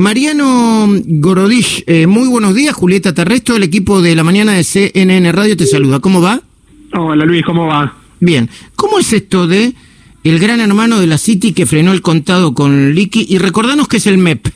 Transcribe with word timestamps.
Mariano 0.00 0.88
Gorodich, 1.04 1.84
eh, 1.86 2.06
muy 2.06 2.26
buenos 2.26 2.54
días. 2.54 2.74
Julieta 2.74 3.12
Terresto, 3.12 3.54
el 3.54 3.62
equipo 3.62 4.00
de 4.00 4.16
la 4.16 4.24
mañana 4.24 4.52
de 4.52 4.64
CNN 4.64 5.30
Radio 5.30 5.58
te 5.58 5.66
saluda. 5.66 6.00
¿Cómo 6.00 6.22
va? 6.22 6.40
Hola 6.94 7.26
Luis, 7.26 7.44
¿cómo 7.44 7.66
va? 7.66 7.98
Bien. 8.18 8.48
¿Cómo 8.76 8.98
es 8.98 9.12
esto 9.12 9.46
de 9.46 9.74
el 10.24 10.38
gran 10.38 10.60
hermano 10.60 11.00
de 11.00 11.06
la 11.06 11.18
City 11.18 11.52
que 11.52 11.66
frenó 11.66 11.92
el 11.92 12.00
contado 12.00 12.54
con 12.54 12.94
liqui? 12.94 13.26
Y 13.28 13.36
recordanos 13.36 13.88
que 13.88 13.98
es 13.98 14.06
el 14.06 14.16
MEP. 14.16 14.46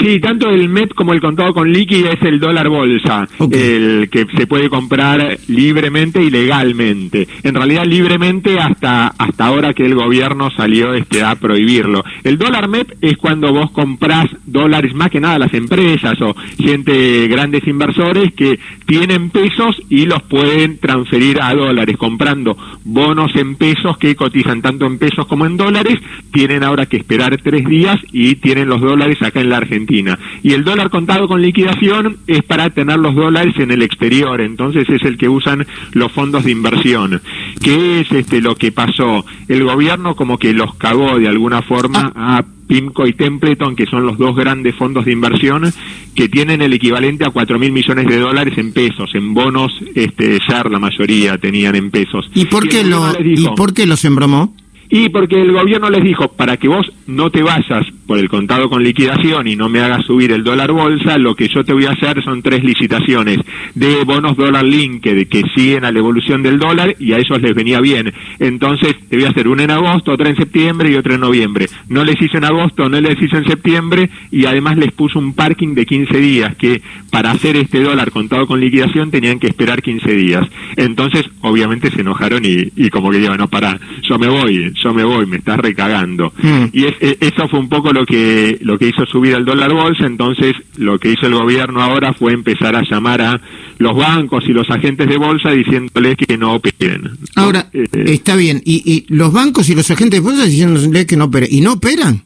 Sí, 0.00 0.20
tanto 0.20 0.50
el 0.50 0.68
MEP 0.68 0.94
como 0.94 1.12
el 1.12 1.20
contado 1.20 1.52
con 1.52 1.72
liqui 1.72 2.04
es 2.04 2.22
el 2.22 2.38
dólar 2.38 2.68
bolsa, 2.68 3.26
el 3.50 4.08
que 4.10 4.26
se 4.36 4.46
puede 4.46 4.68
comprar 4.68 5.38
libremente 5.48 6.22
y 6.22 6.30
legalmente. 6.30 7.26
En 7.42 7.54
realidad 7.54 7.84
libremente 7.84 8.60
hasta 8.60 9.08
hasta 9.08 9.46
ahora 9.46 9.74
que 9.74 9.86
el 9.86 9.94
gobierno 9.94 10.50
salió 10.50 10.94
este 10.94 11.22
a 11.24 11.34
prohibirlo. 11.34 12.04
El 12.22 12.38
dólar 12.38 12.68
MEP 12.68 12.92
es 13.00 13.16
cuando 13.16 13.52
vos 13.52 13.70
comprás 13.72 14.26
dólares 14.46 14.94
más 14.94 15.10
que 15.10 15.20
nada 15.20 15.38
las 15.38 15.54
empresas 15.54 16.20
o 16.20 16.36
gente 16.58 17.26
grandes 17.26 17.66
inversores 17.66 18.32
que 18.34 18.60
tienen 18.86 19.30
pesos 19.30 19.82
y 19.88 20.06
los 20.06 20.22
pueden 20.22 20.78
transferir 20.78 21.40
a 21.42 21.54
dólares 21.54 21.96
comprando 21.96 22.56
bonos 22.84 23.34
en 23.34 23.56
pesos 23.56 23.98
que 23.98 24.14
cotizan 24.14 24.62
tanto 24.62 24.86
en 24.86 24.98
pesos 24.98 25.26
como 25.26 25.44
en 25.46 25.56
dólares. 25.56 25.98
Tienen 26.32 26.62
ahora 26.62 26.86
que 26.86 26.98
esperar 26.98 27.36
tres 27.42 27.66
días 27.66 27.98
y 28.12 28.36
tienen 28.36 28.68
los 28.68 28.80
dólares 28.80 29.20
acá 29.22 29.40
en 29.40 29.50
la 29.50 29.56
Argentina 29.56 29.87
y 29.90 30.52
el 30.52 30.64
dólar 30.64 30.90
contado 30.90 31.28
con 31.28 31.40
liquidación 31.40 32.18
es 32.26 32.42
para 32.42 32.70
tener 32.70 32.98
los 32.98 33.14
dólares 33.14 33.54
en 33.58 33.70
el 33.70 33.82
exterior, 33.82 34.40
entonces 34.40 34.88
es 34.88 35.02
el 35.02 35.16
que 35.16 35.28
usan 35.28 35.66
los 35.92 36.12
fondos 36.12 36.44
de 36.44 36.50
inversión. 36.50 37.22
¿Qué 37.62 38.00
es 38.00 38.12
este 38.12 38.40
lo 38.40 38.54
que 38.54 38.72
pasó? 38.72 39.24
El 39.48 39.64
gobierno 39.64 40.14
como 40.14 40.38
que 40.38 40.52
los 40.52 40.74
cagó 40.74 41.18
de 41.18 41.28
alguna 41.28 41.62
forma 41.62 42.12
a 42.14 42.44
PIMCO 42.68 43.06
y 43.06 43.14
Templeton, 43.14 43.74
que 43.74 43.86
son 43.86 44.04
los 44.04 44.18
dos 44.18 44.36
grandes 44.36 44.74
fondos 44.76 45.06
de 45.06 45.12
inversión 45.12 45.72
que 46.14 46.28
tienen 46.28 46.60
el 46.60 46.72
equivalente 46.74 47.24
a 47.24 47.30
cuatro 47.30 47.58
mil 47.58 47.72
millones 47.72 48.06
de 48.06 48.18
dólares 48.18 48.58
en 48.58 48.72
pesos, 48.72 49.10
en 49.14 49.32
bonos, 49.32 49.72
este, 49.94 50.38
ya 50.46 50.62
la 50.64 50.78
mayoría 50.78 51.38
tenían 51.38 51.74
en 51.76 51.90
pesos. 51.90 52.30
¿Y 52.34 52.44
por, 52.44 52.68
qué, 52.68 52.84
lo, 52.84 53.14
¿y 53.24 53.48
por 53.56 53.72
qué 53.72 53.86
los 53.86 54.04
embromó? 54.04 54.54
Y 54.90 55.10
porque 55.10 55.40
el 55.40 55.52
gobierno 55.52 55.90
les 55.90 56.02
dijo, 56.02 56.28
para 56.28 56.56
que 56.56 56.68
vos 56.68 56.90
no 57.06 57.30
te 57.30 57.42
vayas 57.42 57.86
por 58.06 58.18
el 58.18 58.30
contado 58.30 58.70
con 58.70 58.82
liquidación 58.82 59.46
y 59.46 59.54
no 59.54 59.68
me 59.68 59.80
hagas 59.80 60.06
subir 60.06 60.32
el 60.32 60.42
dólar 60.42 60.72
bolsa, 60.72 61.18
lo 61.18 61.34
que 61.34 61.48
yo 61.48 61.62
te 61.62 61.74
voy 61.74 61.84
a 61.84 61.90
hacer 61.90 62.22
son 62.24 62.40
tres 62.40 62.64
licitaciones 62.64 63.38
de 63.74 64.02
bonos 64.04 64.36
dólar 64.36 64.64
link 64.64 65.02
que, 65.02 65.28
siguen 65.54 65.84
a 65.84 65.92
la 65.92 65.98
evolución 65.98 66.42
del 66.42 66.58
dólar 66.58 66.96
y 66.98 67.12
a 67.12 67.18
ellos 67.18 67.40
les 67.40 67.54
venía 67.54 67.80
bien. 67.80 68.12
Entonces 68.38 68.96
te 69.08 69.16
voy 69.16 69.26
a 69.26 69.30
hacer 69.30 69.48
una 69.48 69.64
en 69.64 69.70
agosto, 69.70 70.12
otra 70.12 70.30
en 70.30 70.36
septiembre 70.36 70.90
y 70.90 70.94
otra 70.94 71.14
en 71.14 71.20
noviembre. 71.20 71.66
No 71.88 72.04
les 72.04 72.20
hice 72.20 72.38
en 72.38 72.44
agosto, 72.44 72.88
no 72.88 73.00
les 73.00 73.20
hice 73.20 73.36
en 73.36 73.44
septiembre 73.44 74.08
y 74.30 74.46
además 74.46 74.78
les 74.78 74.92
puso 74.92 75.18
un 75.18 75.34
parking 75.34 75.74
de 75.74 75.84
15 75.84 76.18
días 76.18 76.56
que 76.56 76.80
para 77.10 77.30
hacer 77.30 77.56
este 77.56 77.82
dólar 77.82 78.10
contado 78.10 78.46
con 78.46 78.60
liquidación 78.60 79.10
tenían 79.10 79.38
que 79.38 79.48
esperar 79.48 79.82
15 79.82 80.14
días. 80.14 80.48
Entonces 80.76 81.26
obviamente 81.42 81.90
se 81.90 82.00
enojaron 82.00 82.44
y, 82.44 82.72
y 82.74 82.88
como 82.88 83.10
que 83.10 83.18
digo, 83.18 83.36
no, 83.36 83.48
para, 83.48 83.78
yo 84.02 84.18
me 84.18 84.28
voy 84.28 84.72
yo 84.82 84.94
me 84.94 85.04
voy, 85.04 85.26
me 85.26 85.36
estás 85.36 85.58
recagando. 85.58 86.32
Mm. 86.42 86.64
Y 86.72 86.86
eso 86.86 87.48
fue 87.48 87.60
un 87.60 87.68
poco 87.68 87.92
lo 87.92 88.04
que, 88.06 88.58
lo 88.62 88.78
que 88.78 88.88
hizo 88.88 89.04
subir 89.06 89.34
el 89.34 89.44
dólar 89.44 89.72
bolsa, 89.72 90.06
entonces 90.06 90.54
lo 90.76 90.98
que 90.98 91.12
hizo 91.12 91.26
el 91.26 91.34
gobierno 91.34 91.82
ahora 91.82 92.12
fue 92.12 92.32
empezar 92.32 92.76
a 92.76 92.82
llamar 92.82 93.20
a 93.20 93.40
los 93.78 93.96
bancos 93.96 94.44
y 94.48 94.52
los 94.52 94.68
agentes 94.70 95.08
de 95.08 95.16
bolsa 95.16 95.50
diciéndoles 95.50 96.16
que 96.16 96.36
no 96.36 96.54
operen. 96.54 97.10
Ahora, 97.36 97.68
eh, 97.72 97.86
está 98.06 98.36
bien, 98.36 98.62
¿Y, 98.64 98.82
¿Y, 98.84 99.14
los 99.14 99.32
bancos 99.32 99.68
y 99.68 99.74
los 99.74 99.90
agentes 99.90 100.20
de 100.20 100.28
bolsa 100.28 100.44
diciéndoles 100.44 101.06
que 101.06 101.16
no 101.16 101.24
operen, 101.26 101.48
¿y 101.50 101.60
no 101.60 101.74
operan? 101.74 102.22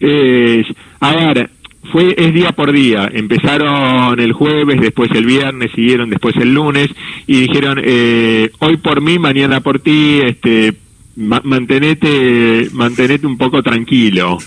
Eh, 0.00 0.62
a 1.00 1.14
ver, 1.14 1.50
fue 1.92 2.14
es 2.16 2.34
día 2.34 2.52
por 2.52 2.72
día. 2.72 3.10
Empezaron 3.12 4.18
el 4.20 4.32
jueves, 4.32 4.80
después 4.80 5.10
el 5.12 5.24
viernes, 5.24 5.70
siguieron 5.74 6.10
después 6.10 6.36
el 6.36 6.52
lunes 6.52 6.90
y 7.26 7.40
dijeron 7.40 7.80
eh, 7.82 8.50
hoy 8.58 8.76
por 8.76 9.00
mí, 9.00 9.18
mañana 9.18 9.60
por 9.60 9.80
ti, 9.80 10.20
este 10.24 10.74
mantenete, 11.16 12.68
mantenete 12.72 13.26
un 13.26 13.38
poco 13.38 13.62
tranquilo. 13.62 14.38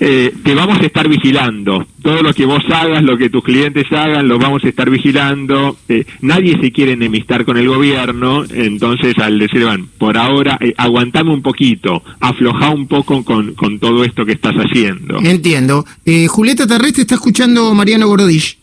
Eh, 0.00 0.32
te 0.42 0.54
vamos 0.54 0.78
a 0.80 0.86
estar 0.86 1.08
vigilando. 1.08 1.86
Todo 2.02 2.22
lo 2.22 2.32
que 2.34 2.46
vos 2.46 2.62
hagas, 2.70 3.02
lo 3.02 3.16
que 3.16 3.30
tus 3.30 3.44
clientes 3.44 3.86
hagan, 3.92 4.26
lo 4.26 4.38
vamos 4.38 4.64
a 4.64 4.68
estar 4.68 4.90
vigilando. 4.90 5.76
Eh, 5.88 6.04
nadie 6.22 6.58
se 6.60 6.72
quiere 6.72 6.92
enemistar 6.92 7.44
con 7.44 7.56
el 7.56 7.68
gobierno, 7.68 8.44
entonces 8.50 9.16
al 9.18 9.38
decir, 9.38 9.64
van, 9.64 9.86
por 9.98 10.16
ahora, 10.16 10.58
eh, 10.60 10.74
aguantame 10.76 11.32
un 11.32 11.42
poquito, 11.42 12.02
afloja 12.20 12.70
un 12.70 12.86
poco 12.88 13.24
con, 13.24 13.54
con 13.54 13.78
todo 13.78 14.04
esto 14.04 14.24
que 14.24 14.32
estás 14.32 14.54
haciendo. 14.54 15.18
Entiendo. 15.18 15.84
Eh, 16.04 16.26
Julieta 16.26 16.66
Terrestre 16.66 17.02
está 17.02 17.14
escuchando 17.14 17.72
Mariano 17.74 18.08
Gorodich. 18.08 18.58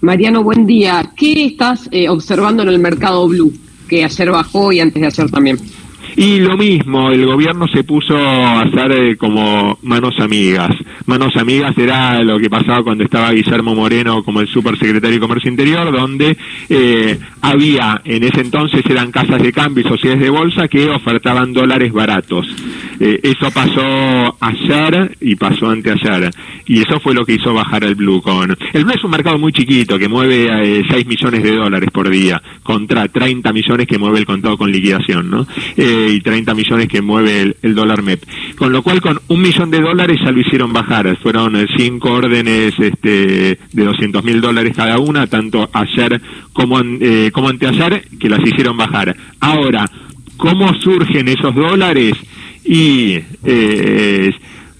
Mariano, 0.00 0.44
buen 0.44 0.64
día. 0.64 1.10
¿Qué 1.16 1.46
estás 1.46 1.90
observando 2.08 2.62
en 2.62 2.68
el 2.68 2.78
mercado 2.78 3.26
blue? 3.26 3.52
Que 3.88 4.04
ayer 4.04 4.30
bajó 4.30 4.70
y 4.70 4.78
antes 4.78 5.00
de 5.00 5.08
ayer 5.08 5.28
también. 5.28 5.58
Y 6.20 6.40
lo 6.40 6.56
mismo, 6.56 7.12
el 7.12 7.24
gobierno 7.24 7.68
se 7.68 7.84
puso 7.84 8.16
a 8.16 8.62
hacer 8.62 8.90
eh, 8.90 9.16
como 9.16 9.78
manos 9.82 10.18
amigas. 10.18 10.74
Manos 11.06 11.36
amigas 11.36 11.78
era 11.78 12.20
lo 12.24 12.40
que 12.40 12.50
pasaba 12.50 12.82
cuando 12.82 13.04
estaba 13.04 13.30
Guillermo 13.30 13.76
Moreno 13.76 14.24
como 14.24 14.40
el 14.40 14.48
supersecretario 14.48 15.14
de 15.14 15.20
Comercio 15.20 15.48
Interior, 15.48 15.92
donde 15.92 16.36
eh, 16.70 17.20
había, 17.40 18.02
en 18.04 18.24
ese 18.24 18.40
entonces 18.40 18.82
eran 18.86 19.12
casas 19.12 19.40
de 19.40 19.52
cambio 19.52 19.86
y 19.86 19.88
sociedades 19.88 20.24
de 20.24 20.30
bolsa 20.30 20.66
que 20.66 20.90
ofertaban 20.90 21.52
dólares 21.52 21.92
baratos. 21.92 22.48
Eh, 22.98 23.20
eso 23.22 23.52
pasó 23.52 24.36
ayer 24.40 25.16
y 25.20 25.36
pasó 25.36 25.70
anteayer. 25.70 26.30
Y 26.66 26.80
eso 26.80 26.98
fue 26.98 27.14
lo 27.14 27.24
que 27.24 27.34
hizo 27.34 27.54
bajar 27.54 27.84
el 27.84 27.94
Blue 27.94 28.20
con... 28.20 28.56
El 28.72 28.84
Blue 28.84 28.94
es 28.94 29.04
un 29.04 29.12
mercado 29.12 29.38
muy 29.38 29.52
chiquito 29.52 29.96
que 29.96 30.08
mueve 30.08 30.82
6 30.90 31.06
millones 31.06 31.44
de 31.44 31.54
dólares 31.54 31.90
por 31.92 32.10
día 32.10 32.42
contra 32.64 33.06
30 33.06 33.52
millones 33.52 33.86
que 33.86 33.98
mueve 33.98 34.18
el 34.18 34.26
contado 34.26 34.58
con 34.58 34.72
liquidación, 34.72 35.30
¿no? 35.30 35.46
Y 36.10 36.20
30 36.20 36.54
millones 36.54 36.88
que 36.88 37.02
mueve 37.02 37.54
el, 37.62 37.74
dólar 37.74 38.02
MEP. 38.02 38.22
Con 38.56 38.72
lo 38.72 38.82
cual, 38.82 39.00
con 39.00 39.20
un 39.28 39.40
millón 39.40 39.70
de 39.70 39.80
dólares 39.80 40.18
ya 40.24 40.30
lo 40.30 40.40
hicieron 40.40 40.72
bajar. 40.72 41.16
Fueron 41.22 41.56
eh, 41.56 41.66
cinco 41.76 42.12
órdenes 42.12 42.74
este, 42.78 43.58
de 43.72 43.84
200 43.84 44.24
mil 44.24 44.40
dólares 44.40 44.74
cada 44.76 44.98
una, 44.98 45.26
tanto 45.26 45.68
ayer 45.72 46.20
como, 46.52 46.80
eh, 46.80 47.30
como 47.32 47.48
anteayer, 47.48 48.02
que 48.18 48.28
las 48.28 48.40
hicieron 48.40 48.76
bajar. 48.76 49.16
Ahora, 49.40 49.84
¿cómo 50.36 50.72
surgen 50.80 51.28
esos 51.28 51.54
dólares? 51.54 52.14
Y 52.64 53.18
eh, 53.44 54.30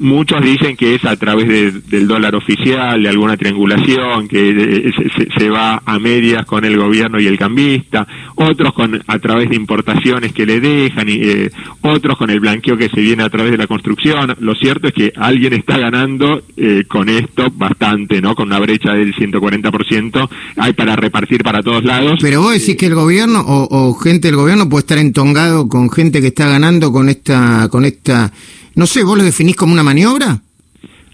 Muchos 0.01 0.43
dicen 0.43 0.77
que 0.77 0.95
es 0.95 1.05
a 1.05 1.17
través 1.17 1.49
del 1.89 2.07
dólar 2.07 2.37
oficial, 2.37 3.03
de 3.03 3.09
alguna 3.09 3.37
triangulación, 3.37 4.29
que 4.29 4.51
eh, 4.51 4.93
se, 5.37 5.51
va 5.51 5.83
a 5.85 5.99
medias 5.99 6.47
con 6.47 6.65
el 6.65 6.79
gobierno 6.79 7.21
y 7.21 7.27
el 7.27 7.37
cambista, 7.37 8.07
otros 8.37 8.73
con 8.75 9.03
a 9.05 9.19
través 9.19 9.51
de 9.51 9.57
importaciones 9.57 10.33
que 10.33 10.47
le 10.47 10.61
dejan, 10.61 11.09
y, 11.09 11.15
eh, 11.15 11.51
otros 11.83 12.17
con 12.17 12.31
el 12.31 12.39
blanqueo 12.39 12.77
que 12.77 12.89
se 12.89 13.01
viene 13.01 13.25
a 13.25 13.29
través 13.29 13.51
de 13.51 13.59
la 13.59 13.67
construcción. 13.67 14.37
Lo 14.39 14.55
cierto 14.55 14.87
es 14.87 14.95
que 14.95 15.13
alguien 15.17 15.55
está 15.55 15.79
ganando 15.79 16.43
eh, 16.57 16.85
con 16.87 17.09
esto 17.09 17.49
bastante, 17.53 18.21
¿no? 18.21 18.37
Con 18.37 18.49
una 18.49 18.61
brecha 18.61 18.93
del 18.93 19.13
140%, 19.15 20.29
hay 20.59 20.73
para 20.75 20.95
repartir 20.95 21.43
para 21.43 21.61
todos 21.61 21.85
lados. 21.85 22.19
Pero 22.21 22.43
vos 22.43 22.53
decís 22.53 22.77
que 22.77 22.87
el 22.87 22.95
gobierno 22.95 23.41
o, 23.41 23.89
o 23.89 23.95
gente 23.95 24.29
del 24.29 24.37
gobierno 24.37 24.69
puede 24.69 24.83
estar 24.83 24.99
entongado 24.99 25.69
con 25.69 25.91
gente 25.91 26.21
que 26.21 26.29
está 26.29 26.49
ganando 26.49 26.93
con 26.93 27.09
esta, 27.09 27.69
con 27.69 27.85
esta 27.85 28.33
no 28.79 28.87
sé, 28.87 29.03
¿vos 29.03 29.19
lo 29.19 29.25
definís 29.25 29.57
como 29.57 29.73
una 29.73 29.83
maniobra? 29.83 30.41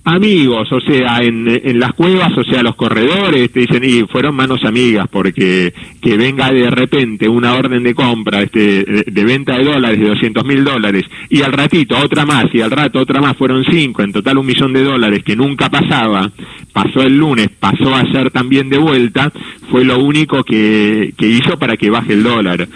amigos, 0.06 0.70
o 0.70 0.80
sea, 0.80 1.22
en, 1.22 1.48
en, 1.48 1.80
las 1.80 1.94
cuevas, 1.94 2.36
o 2.36 2.44
sea, 2.44 2.62
los 2.62 2.76
corredores 2.76 3.50
te 3.50 3.60
dicen, 3.60 3.82
y 3.82 4.02
fueron 4.06 4.36
manos 4.36 4.62
amigas, 4.64 5.08
porque 5.10 5.72
que 6.02 6.18
venga 6.18 6.52
de 6.52 6.68
repente 6.68 7.26
una 7.26 7.54
orden 7.54 7.82
de 7.82 7.94
compra 7.94 8.42
este, 8.42 8.84
de, 8.84 9.24
venta 9.24 9.56
de 9.56 9.64
dólares, 9.64 9.98
de 9.98 10.08
200 10.08 10.44
mil 10.44 10.62
dólares, 10.62 11.04
y 11.30 11.40
al 11.40 11.52
ratito 11.52 11.96
otra 11.96 12.26
más, 12.26 12.44
y 12.52 12.60
al 12.60 12.70
rato 12.70 13.00
otra 13.00 13.22
más, 13.22 13.34
fueron 13.38 13.64
cinco, 13.64 14.02
en 14.02 14.12
total 14.12 14.36
un 14.36 14.44
millón 14.44 14.74
de 14.74 14.84
dólares, 14.84 15.24
que 15.24 15.36
nunca 15.36 15.70
pasaba, 15.70 16.30
pasó 16.74 17.00
el 17.00 17.16
lunes, 17.16 17.48
pasó 17.58 17.94
ayer 17.94 18.30
también 18.30 18.68
de 18.68 18.76
vuelta, 18.76 19.32
fue 19.70 19.86
lo 19.86 19.98
único 20.00 20.44
que, 20.44 21.14
que 21.16 21.28
hizo 21.28 21.58
para 21.58 21.78
que 21.78 21.88
baje 21.88 22.12
el 22.12 22.22
dólar. 22.22 22.68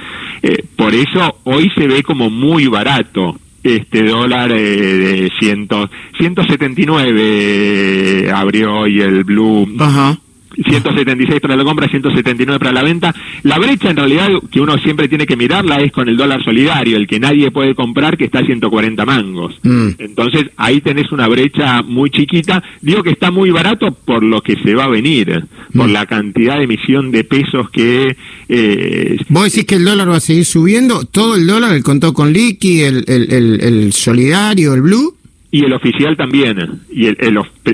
Eh, 0.42 0.64
por 0.76 0.94
eso 0.94 1.40
hoy 1.44 1.70
se 1.76 1.86
ve 1.86 2.02
como 2.02 2.30
muy 2.30 2.68
barato 2.68 3.38
este 3.62 4.04
dólar 4.04 4.52
eh, 4.52 4.56
de 4.56 5.32
ciento, 5.38 5.90
179 6.18 7.20
eh, 7.20 8.30
abrió 8.30 8.80
hoy 8.80 9.00
el 9.00 9.24
Blue. 9.24 9.68
Ajá. 9.78 10.18
176 10.64 11.40
para 11.40 11.56
la 11.56 11.64
compra, 11.64 11.88
179 11.88 12.58
para 12.58 12.72
la 12.72 12.82
venta. 12.82 13.14
La 13.42 13.58
brecha 13.58 13.90
en 13.90 13.96
realidad 13.96 14.28
que 14.50 14.60
uno 14.60 14.76
siempre 14.78 15.08
tiene 15.08 15.26
que 15.26 15.36
mirarla 15.36 15.76
es 15.76 15.92
con 15.92 16.08
el 16.08 16.16
dólar 16.16 16.42
solidario, 16.44 16.96
el 16.96 17.06
que 17.06 17.20
nadie 17.20 17.50
puede 17.50 17.74
comprar 17.74 18.16
que 18.16 18.24
está 18.24 18.40
a 18.40 18.44
140 18.44 19.04
mangos. 19.04 19.54
Mm. 19.62 19.88
Entonces 19.98 20.46
ahí 20.56 20.80
tenés 20.80 21.12
una 21.12 21.28
brecha 21.28 21.82
muy 21.82 22.10
chiquita. 22.10 22.62
Digo 22.80 23.02
que 23.02 23.10
está 23.10 23.30
muy 23.30 23.50
barato 23.50 23.92
por 23.92 24.22
lo 24.22 24.40
que 24.40 24.56
se 24.62 24.74
va 24.74 24.84
a 24.84 24.88
venir, 24.88 25.44
por 25.74 25.88
mm. 25.88 25.92
la 25.92 26.06
cantidad 26.06 26.58
de 26.58 26.64
emisión 26.64 27.10
de 27.10 27.24
pesos 27.24 27.70
que... 27.70 28.16
Eh, 28.48 29.18
¿Vos 29.28 29.44
decís 29.44 29.64
que 29.64 29.76
el 29.76 29.84
dólar 29.84 30.10
va 30.10 30.16
a 30.16 30.20
seguir 30.20 30.44
subiendo? 30.44 31.04
¿Todo 31.04 31.36
el 31.36 31.46
dólar, 31.46 31.72
el 31.72 31.82
contado 31.82 32.14
con 32.14 32.32
liqui, 32.32 32.82
el, 32.82 33.04
el, 33.06 33.60
el 33.60 33.92
solidario, 33.92 34.74
el 34.74 34.82
blue? 34.82 35.17
Y 35.50 35.64
el 35.64 35.72
oficial 35.72 36.14
también. 36.16 36.82
Y 36.90 37.06
el, 37.06 37.16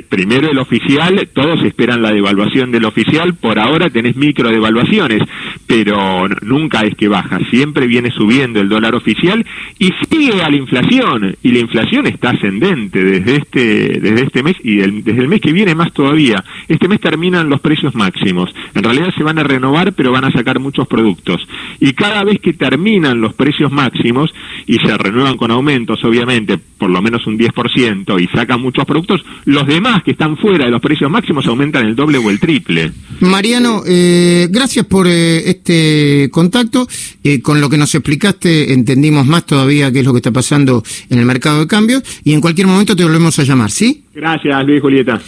primero 0.09 0.49
el 0.49 0.59
oficial, 0.59 1.29
todos 1.33 1.63
esperan 1.65 2.03
la 2.03 2.13
devaluación 2.13 2.71
del 2.71 2.85
oficial. 2.85 3.35
Por 3.35 3.59
ahora 3.59 3.91
tenés 3.91 4.15
micro 4.15 4.49
devaluaciones, 4.49 5.23
pero 5.67 6.29
nunca 6.43 6.83
es 6.83 6.95
que 6.95 7.09
baja. 7.09 7.41
Siempre 7.51 7.89
viene 7.89 8.13
subiendo 8.13 8.61
el 8.61 8.69
dólar 8.69 8.95
oficial 8.95 9.45
y 9.79 9.93
sigue 10.09 10.41
a 10.43 10.51
la 10.51 10.57
inflación. 10.57 11.37
Y 11.43 11.51
la 11.51 11.59
inflación 11.59 12.07
está 12.07 12.31
ascendente 12.31 13.03
desde 13.03 13.37
este, 13.37 14.01
desde 14.01 14.23
este 14.23 14.43
mes 14.45 14.57
y 14.63 14.77
desde 14.77 15.23
el 15.23 15.29
mes 15.29 15.41
que 15.41 15.53
viene 15.53 15.75
más 15.75 15.93
todavía. 15.93 16.45
Este 16.69 16.87
mes 16.87 17.01
terminan 17.01 17.49
los 17.49 17.61
precios 17.61 17.95
máximos. 17.97 18.55
En 18.75 18.85
realidad 18.85 19.13
se 19.17 19.25
van 19.25 19.41
a 19.41 19.43
renovar, 19.43 19.95
pero 19.95 20.13
van 20.13 20.25
a 20.25 20.31
sacar 20.31 20.61
muchos 20.61 20.87
productos. 20.87 21.47
Y 21.81 21.93
cada 21.95 22.23
vez 22.23 22.39
que 22.39 22.53
terminan 22.53 23.21
los 23.21 23.35
precios 23.35 23.73
máximos 23.73 24.33
y 24.67 24.79
se 24.79 24.97
renuevan 24.97 25.37
con 25.37 25.51
aumentos, 25.51 26.03
obviamente, 26.05 26.59
por 26.59 26.91
lo 26.91 27.01
menos 27.03 27.27
un 27.27 27.39
10%, 27.39 28.23
y 28.23 28.27
sacan 28.29 28.61
muchos 28.61 28.85
productos, 28.85 29.25
los 29.45 29.67
demás 29.67 30.03
que 30.03 30.13
están 30.13 30.37
fuera 30.37 30.65
de 30.67 30.71
los 30.71 30.81
precios 30.81 31.11
máximos 31.11 31.47
aumentan 31.47 31.87
el 31.87 31.97
doble 31.97 32.19
o 32.19 32.31
el 32.31 32.41
triple. 32.41 32.93
Mariano, 33.21 33.83
eh, 33.87 34.49
gracias 34.51 34.87
por 34.87 35.07
eh, 35.07 35.49
este 35.49 36.29
contacto. 36.31 36.87
Eh, 37.23 37.41
con 37.41 37.61
lo 37.61 37.71
que 37.71 37.79
nos 37.79 37.95
explicaste 37.95 38.73
entendimos 38.73 39.27
más 39.27 39.47
todavía 39.47 39.91
qué 39.91 40.01
es 40.01 40.05
lo 40.05 40.13
que 40.13 40.19
está 40.19 40.31
pasando 40.31 40.83
en 41.09 41.19
el 41.19 41.25
mercado 41.25 41.61
de 41.61 41.67
cambios 41.67 42.03
y 42.23 42.33
en 42.33 42.41
cualquier 42.41 42.67
momento 42.67 42.95
te 42.95 43.05
volvemos 43.05 43.39
a 43.39 43.45
llamar, 43.45 43.71
¿sí? 43.71 44.05
Gracias, 44.15 44.67
Luis 44.67 44.81
Julieta. 44.81 45.21